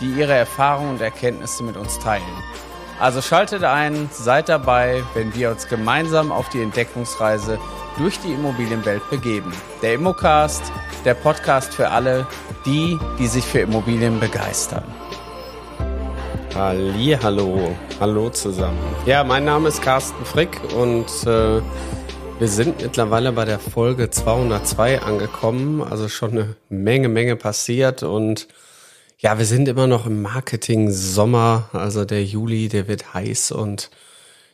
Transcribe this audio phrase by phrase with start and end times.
[0.00, 2.22] die ihre Erfahrungen und Erkenntnisse mit uns teilen.
[3.00, 7.58] Also schaltet ein, seid dabei, wenn wir uns gemeinsam auf die Entdeckungsreise
[7.98, 9.52] durch die Immobilienwelt begeben.
[9.82, 10.62] Der Immocast,
[11.04, 12.26] der Podcast für alle,
[12.64, 14.84] die, die sich für Immobilien begeistern.
[16.54, 18.78] Halli, hallo, hallo zusammen.
[19.06, 21.60] Ja, mein Name ist Carsten Frick und äh,
[22.38, 25.82] wir sind mittlerweile bei der Folge 202 angekommen.
[25.82, 28.48] Also schon eine Menge, Menge passiert und
[29.22, 33.88] ja, wir sind immer noch im Marketing-Sommer, also der Juli, der wird heiß und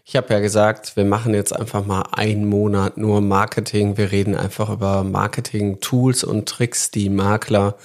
[0.05, 3.99] ich habe ja gesagt, wir machen jetzt einfach mal einen Monat nur Marketing.
[3.99, 7.77] Wir reden einfach über Marketing-Tools und Tricks, die Makler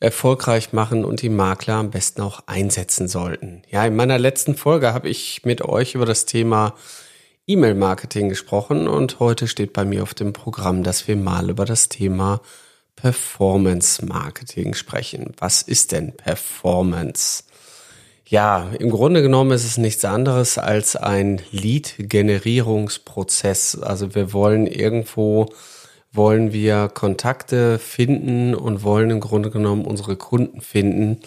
[0.00, 3.62] erfolgreich machen und die Makler am besten auch einsetzen sollten.
[3.68, 6.74] Ja, in meiner letzten Folge habe ich mit euch über das Thema
[7.46, 11.88] E-Mail-Marketing gesprochen und heute steht bei mir auf dem Programm, dass wir mal über das
[11.88, 12.40] Thema
[12.96, 15.32] Performance Marketing sprechen.
[15.38, 17.44] Was ist denn Performance?
[18.26, 23.80] Ja, im Grunde genommen ist es nichts anderes als ein Lead-Generierungsprozess.
[23.80, 25.52] Also wir wollen irgendwo,
[26.12, 31.18] wollen wir Kontakte finden und wollen im Grunde genommen unsere Kunden finden,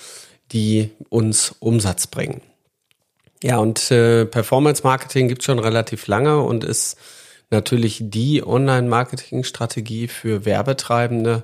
[0.54, 2.40] die uns Umsatz bringen.
[3.44, 6.98] Ja, und äh, Performance Marketing gibt schon relativ lange und ist
[7.54, 11.44] natürlich die Online-Marketing-Strategie für Werbetreibende.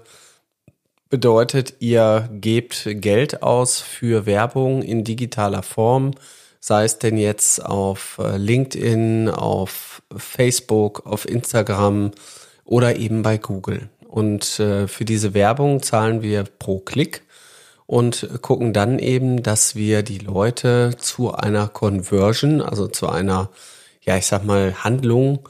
[1.09, 6.11] Bedeutet, ihr gebt Geld aus für Werbung in digitaler Form,
[6.59, 12.11] sei es denn jetzt auf äh, LinkedIn, auf Facebook, auf Instagram
[12.65, 13.89] oder eben bei Google.
[14.05, 17.23] Und äh, für diese Werbung zahlen wir pro Klick
[17.85, 23.49] und gucken dann eben, dass wir die Leute zu einer Conversion, also zu einer
[24.09, 25.47] ja, ich sag mal, Handlung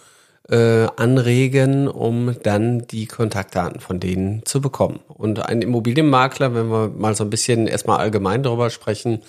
[0.49, 4.99] äh, anregen, um dann die Kontaktdaten von denen zu bekommen.
[5.07, 9.21] Und ein Immobilienmakler, wenn wir mal so ein bisschen erstmal allgemein darüber sprechen,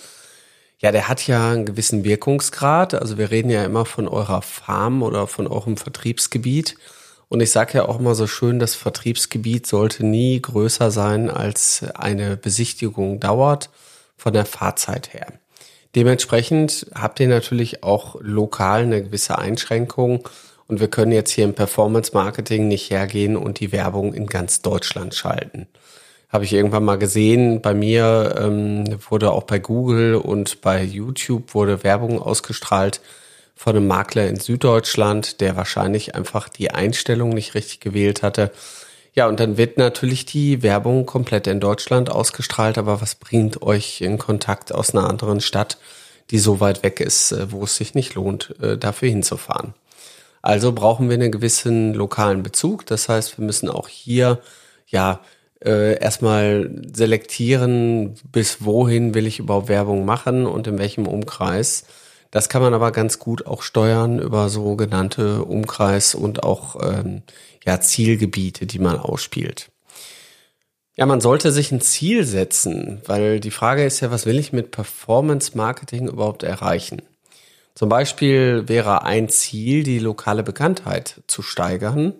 [0.79, 2.95] ja, der hat ja einen gewissen Wirkungsgrad.
[2.95, 6.75] Also wir reden ja immer von eurer Farm oder von eurem Vertriebsgebiet.
[7.29, 11.85] Und ich sage ja auch immer so schön, das Vertriebsgebiet sollte nie größer sein, als
[11.93, 13.69] eine Besichtigung dauert
[14.17, 15.27] von der Fahrzeit her.
[15.95, 20.27] Dementsprechend habt ihr natürlich auch lokal eine gewisse Einschränkung
[20.71, 24.61] und wir können jetzt hier im Performance Marketing nicht hergehen und die Werbung in ganz
[24.61, 25.67] Deutschland schalten.
[26.29, 27.61] Habe ich irgendwann mal gesehen.
[27.61, 33.01] Bei mir ähm, wurde auch bei Google und bei YouTube wurde Werbung ausgestrahlt
[33.53, 38.49] von einem Makler in Süddeutschland, der wahrscheinlich einfach die Einstellung nicht richtig gewählt hatte.
[39.13, 43.99] Ja, und dann wird natürlich die Werbung komplett in Deutschland ausgestrahlt, aber was bringt euch
[43.99, 45.79] in Kontakt aus einer anderen Stadt,
[46.29, 49.73] die so weit weg ist, äh, wo es sich nicht lohnt, äh, dafür hinzufahren?
[50.41, 52.85] Also brauchen wir einen gewissen lokalen Bezug.
[52.85, 54.39] Das heißt, wir müssen auch hier
[54.87, 55.21] ja
[55.63, 61.85] äh, erstmal selektieren, bis wohin will ich überhaupt Werbung machen und in welchem Umkreis.
[62.31, 67.23] Das kann man aber ganz gut auch steuern über sogenannte Umkreis- und auch ähm,
[67.65, 69.69] ja, Zielgebiete, die man ausspielt.
[70.95, 74.53] Ja, man sollte sich ein Ziel setzen, weil die Frage ist ja, was will ich
[74.53, 77.01] mit Performance Marketing überhaupt erreichen?
[77.81, 82.13] Zum Beispiel wäre ein Ziel, die lokale Bekanntheit zu steigern.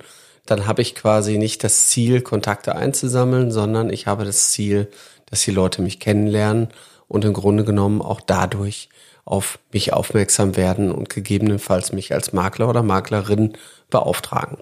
[0.48, 4.90] Dann habe ich quasi nicht das Ziel, Kontakte einzusammeln, sondern ich habe das Ziel,
[5.28, 6.70] dass die Leute mich kennenlernen
[7.08, 8.90] und im Grunde genommen auch dadurch
[9.24, 13.56] auf mich aufmerksam werden und gegebenenfalls mich als Makler oder Maklerin
[13.92, 14.58] beauftragen.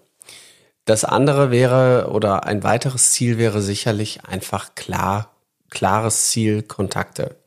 [0.84, 5.32] Das andere wäre oder ein weiteres Ziel wäre sicherlich einfach klar,
[5.70, 7.39] klares Ziel, Kontakte.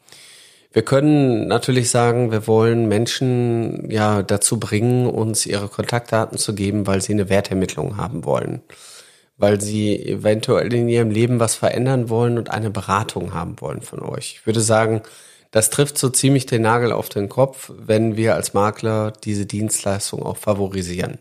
[0.73, 6.87] Wir können natürlich sagen, wir wollen Menschen ja dazu bringen, uns ihre Kontaktdaten zu geben,
[6.87, 8.63] weil sie eine Wertermittlung haben wollen.
[9.37, 14.01] Weil sie eventuell in ihrem Leben was verändern wollen und eine Beratung haben wollen von
[14.01, 14.39] euch.
[14.39, 15.03] Ich würde sagen,
[15.51, 20.23] das trifft so ziemlich den Nagel auf den Kopf, wenn wir als Makler diese Dienstleistung
[20.23, 21.19] auch favorisieren.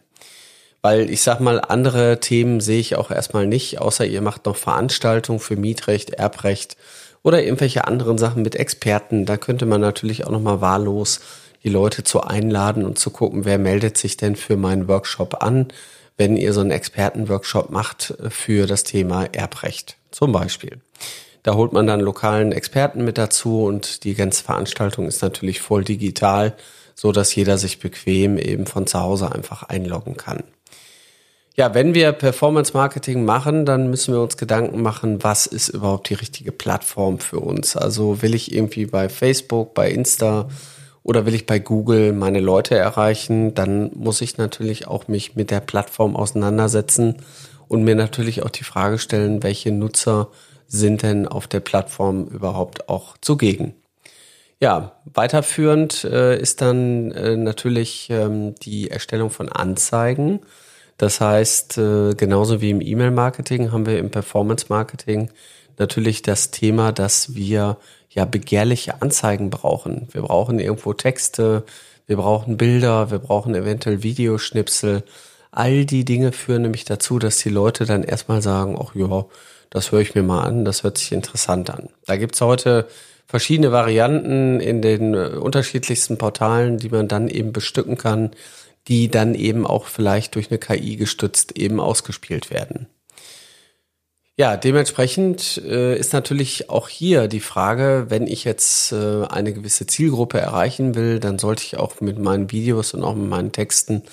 [0.81, 4.55] Weil ich sag mal, andere Themen sehe ich auch erstmal nicht, außer ihr macht noch
[4.55, 6.77] Veranstaltungen für Mietrecht, Erbrecht
[7.23, 9.25] oder irgendwelche anderen Sachen mit Experten.
[9.25, 11.19] Da könnte man natürlich auch nochmal wahllos
[11.63, 15.67] die Leute zu einladen und zu gucken, wer meldet sich denn für meinen Workshop an,
[16.17, 20.79] wenn ihr so einen Expertenworkshop macht für das Thema Erbrecht zum Beispiel.
[21.43, 25.83] Da holt man dann lokalen Experten mit dazu und die ganze Veranstaltung ist natürlich voll
[25.83, 26.53] digital,
[26.93, 30.43] so dass jeder sich bequem eben von zu Hause einfach einloggen kann.
[31.57, 36.09] Ja, wenn wir Performance Marketing machen, dann müssen wir uns Gedanken machen, was ist überhaupt
[36.09, 37.75] die richtige Plattform für uns?
[37.75, 40.47] Also will ich irgendwie bei Facebook, bei Insta
[41.03, 45.51] oder will ich bei Google meine Leute erreichen, dann muss ich natürlich auch mich mit
[45.51, 47.17] der Plattform auseinandersetzen
[47.67, 50.29] und mir natürlich auch die Frage stellen, welche Nutzer
[50.67, 53.73] sind denn auf der Plattform überhaupt auch zugegen.
[54.61, 60.39] Ja, weiterführend äh, ist dann äh, natürlich ähm, die Erstellung von Anzeigen.
[61.01, 65.31] Das heißt, äh, genauso wie im E-Mail-Marketing haben wir im Performance-Marketing
[65.79, 67.77] natürlich das Thema, dass wir
[68.11, 70.09] ja begehrliche Anzeigen brauchen.
[70.11, 71.63] Wir brauchen irgendwo Texte,
[72.05, 75.01] wir brauchen Bilder, wir brauchen eventuell Videoschnipsel.
[75.49, 79.25] All die Dinge führen nämlich dazu, dass die Leute dann erstmal sagen, ach ja,
[79.71, 81.89] das höre ich mir mal an, das hört sich interessant an.
[82.05, 82.87] Da gibt's heute
[83.25, 88.35] verschiedene Varianten in den äh, unterschiedlichsten Portalen, die man dann eben bestücken kann
[88.87, 92.87] die dann eben auch vielleicht durch eine KI gestützt eben ausgespielt werden.
[94.37, 99.85] Ja, dementsprechend äh, ist natürlich auch hier die Frage, wenn ich jetzt äh, eine gewisse
[99.85, 104.03] Zielgruppe erreichen will, dann sollte ich auch mit meinen Videos und auch mit meinen Texten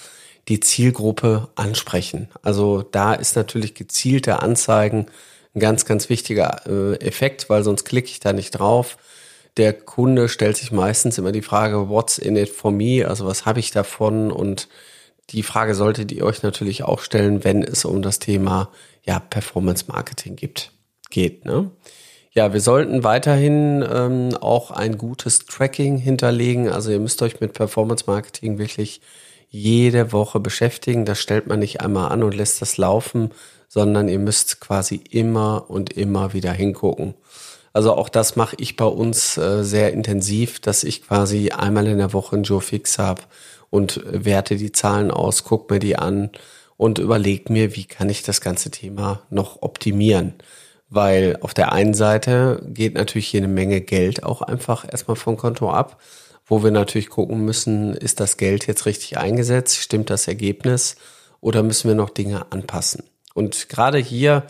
[0.49, 2.29] die Zielgruppe ansprechen.
[2.43, 5.07] Also da ist natürlich gezielte Anzeigen
[5.55, 8.99] ein ganz, ganz wichtiger äh, Effekt, weil sonst klicke ich da nicht drauf
[9.59, 13.07] der Kunde stellt sich meistens immer die Frage, what's in it for me?
[13.07, 14.31] Also was habe ich davon?
[14.31, 14.69] Und
[15.31, 18.71] die Frage solltet ihr euch natürlich auch stellen, wenn es um das Thema
[19.03, 20.73] ja, Performance Marketing gibt,
[21.11, 21.45] geht.
[21.45, 21.71] Ne?
[22.31, 26.69] Ja, wir sollten weiterhin ähm, auch ein gutes Tracking hinterlegen.
[26.69, 29.01] Also ihr müsst euch mit Performance Marketing wirklich
[29.49, 31.05] jede Woche beschäftigen.
[31.05, 33.31] Das stellt man nicht einmal an und lässt das laufen,
[33.67, 37.15] sondern ihr müsst quasi immer und immer wieder hingucken.
[37.79, 41.99] Also auch das mache ich bei uns äh, sehr intensiv, dass ich quasi einmal in
[41.99, 43.23] der Woche einen Joe Fix habe
[43.71, 46.31] und äh, werte die Zahlen aus, guck mir die an
[46.77, 50.35] und überleg mir, wie kann ich das ganze Thema noch optimieren.
[50.89, 55.37] Weil auf der einen Seite geht natürlich hier eine Menge Geld auch einfach erstmal vom
[55.37, 56.01] Konto ab,
[56.47, 60.97] wo wir natürlich gucken müssen, ist das Geld jetzt richtig eingesetzt, stimmt das Ergebnis
[61.41, 63.05] oder müssen wir noch Dinge anpassen.
[63.35, 64.43] Und gerade hier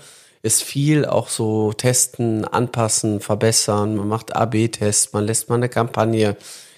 [0.49, 3.97] ist viel auch so testen, anpassen, verbessern.
[3.97, 6.37] Man macht AB-Tests, man lässt mal eine Kampagne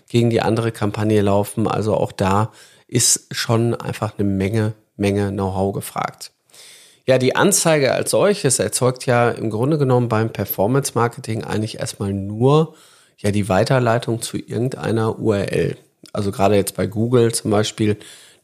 [0.08, 1.68] gegen die andere Kampagne laufen.
[1.68, 2.50] Also auch da
[2.88, 6.32] ist schon einfach eine Menge, Menge Know-how gefragt.
[7.06, 12.12] Ja, die Anzeige als solches erzeugt ja im Grunde genommen beim Performance Marketing eigentlich erstmal
[12.12, 12.74] nur
[13.18, 15.76] ja die Weiterleitung zu irgendeiner URL.
[16.12, 17.96] Also gerade jetzt bei Google zum Beispiel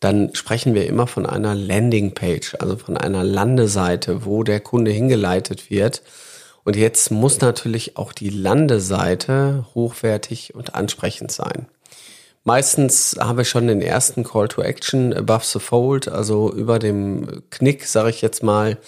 [0.06, 5.68] dann sprechen wir immer von einer Landingpage, also von einer Landeseite, wo der Kunde hingeleitet
[5.68, 6.00] wird.
[6.62, 11.66] Und jetzt muss natürlich auch die Landeseite hochwertig und ansprechend sein.
[12.44, 17.42] Meistens haben wir schon den ersten Call to Action above the fold, also über dem
[17.50, 18.78] Knick, sage ich jetzt mal,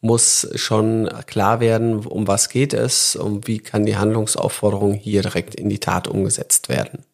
[0.00, 5.54] muss schon klar werden, um was geht es und wie kann die Handlungsaufforderung hier direkt
[5.54, 7.04] in die Tat umgesetzt werden.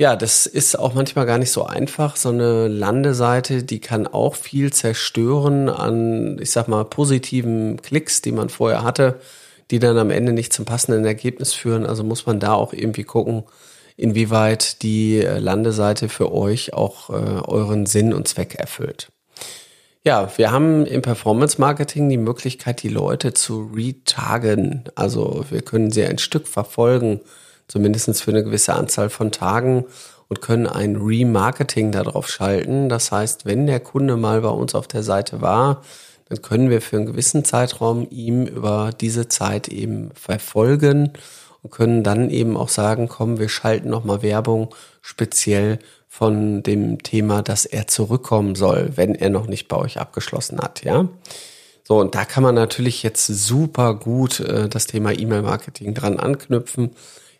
[0.00, 2.16] Ja, das ist auch manchmal gar nicht so einfach.
[2.16, 8.32] So eine Landeseite, die kann auch viel zerstören an, ich sag mal, positiven Klicks, die
[8.32, 9.20] man vorher hatte,
[9.70, 11.84] die dann am Ende nicht zum passenden Ergebnis führen.
[11.84, 13.42] Also muss man da auch irgendwie gucken,
[13.98, 19.12] inwieweit die äh, Landeseite für euch auch äh, euren Sinn und Zweck erfüllt.
[20.02, 24.84] Ja, wir haben im Performance Marketing die Möglichkeit, die Leute zu retargen.
[24.94, 27.20] Also wir können sie ein Stück verfolgen
[27.70, 29.84] zumindest für eine gewisse Anzahl von Tagen
[30.28, 32.88] und können ein Remarketing darauf schalten.
[32.88, 35.82] Das heißt, wenn der Kunde mal bei uns auf der Seite war,
[36.28, 41.12] dann können wir für einen gewissen Zeitraum ihm über diese Zeit eben verfolgen
[41.62, 47.42] und können dann eben auch sagen, komm, wir schalten nochmal Werbung speziell von dem Thema,
[47.42, 51.08] dass er zurückkommen soll, wenn er noch nicht bei euch abgeschlossen hat, ja.
[51.84, 56.90] So, und da kann man natürlich jetzt super gut äh, das Thema E-Mail-Marketing dran anknüpfen.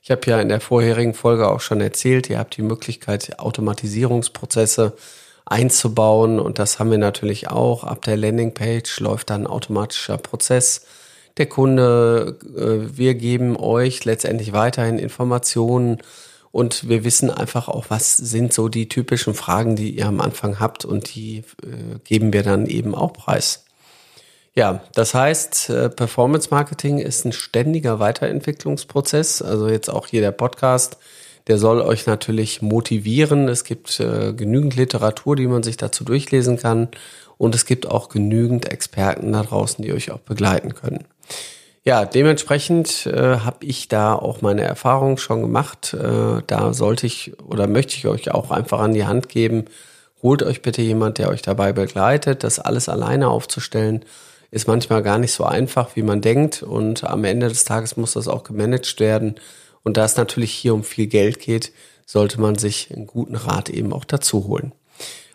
[0.02, 4.94] Ich habe ja in der vorherigen Folge auch schon erzählt, ihr habt die Möglichkeit, Automatisierungsprozesse
[5.44, 7.84] einzubauen und das haben wir natürlich auch.
[7.84, 10.86] Ab der Landingpage läuft dann ein automatischer Prozess.
[11.36, 15.98] Der Kunde, äh, wir geben euch letztendlich weiterhin Informationen
[16.50, 20.60] und wir wissen einfach auch, was sind so die typischen Fragen, die ihr am Anfang
[20.60, 23.64] habt und die äh, geben wir dann eben auch preis.
[24.54, 29.42] Ja, das heißt, äh, Performance Marketing ist ein ständiger Weiterentwicklungsprozess.
[29.42, 30.98] Also jetzt auch hier der Podcast,
[31.46, 33.48] der soll euch natürlich motivieren.
[33.48, 36.88] Es gibt äh, genügend Literatur, die man sich dazu durchlesen kann.
[37.38, 41.06] Und es gibt auch genügend Experten da draußen, die euch auch begleiten können.
[41.82, 45.94] Ja, dementsprechend äh, habe ich da auch meine Erfahrung schon gemacht.
[45.94, 49.64] Äh, da sollte ich oder möchte ich euch auch einfach an die Hand geben.
[50.22, 52.44] Holt euch bitte jemand, der euch dabei begleitet.
[52.44, 54.04] Das alles alleine aufzustellen,
[54.50, 56.62] ist manchmal gar nicht so einfach, wie man denkt.
[56.62, 59.36] Und am Ende des Tages muss das auch gemanagt werden.
[59.82, 61.72] Und da es natürlich hier um viel Geld geht,
[62.06, 64.72] sollte man sich einen guten Rat eben auch dazu holen.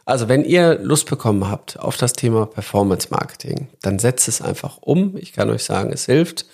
[0.06, 4.78] Also wenn ihr Lust bekommen habt auf das Thema Performance Marketing, dann setzt es einfach
[4.82, 5.18] um.
[5.18, 6.46] Ich kann euch sagen, es hilft.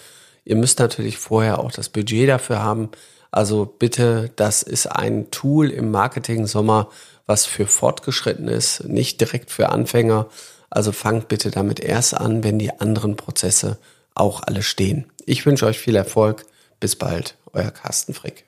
[0.46, 2.90] Ihr müsst natürlich vorher auch das Budget dafür haben.
[3.30, 6.90] Also bitte, das ist ein Tool im Marketing Sommer,
[7.26, 10.28] was für fortgeschritten ist, nicht direkt für Anfänger.
[10.72, 13.78] Also fangt bitte damit erst an, wenn die anderen Prozesse
[14.16, 15.06] auch alle stehen.
[15.26, 16.48] Ich wünsche euch viel Erfolg.
[16.80, 18.46] Bis bald, euer Carsten Frick.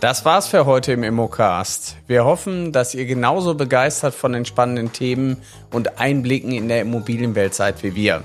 [0.00, 1.94] Das war's für heute im Immocast.
[2.08, 5.36] Wir hoffen, dass ihr genauso begeistert von den spannenden Themen
[5.70, 8.24] und Einblicken in der Immobilienwelt seid wie wir.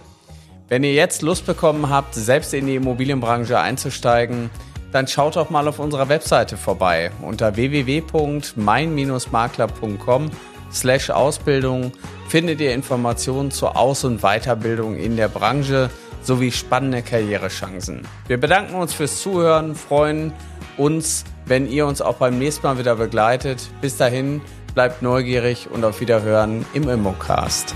[0.69, 4.49] Wenn ihr jetzt Lust bekommen habt, selbst in die Immobilienbranche einzusteigen,
[4.91, 10.31] dann schaut doch mal auf unserer Webseite vorbei unter www.mein-makler.com
[10.71, 11.91] slash Ausbildung
[12.27, 15.89] findet ihr Informationen zur Aus- und Weiterbildung in der Branche
[16.23, 18.01] sowie spannende Karrierechancen.
[18.27, 20.33] Wir bedanken uns fürs Zuhören, freuen
[20.75, 23.69] uns, wenn ihr uns auch beim nächsten Mal wieder begleitet.
[23.81, 24.41] Bis dahin,
[24.73, 27.73] bleibt neugierig und auf Wiederhören im Immocast.